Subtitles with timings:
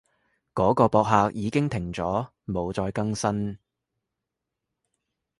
[0.55, 3.59] 嗰個博客已經停咗，冇再更新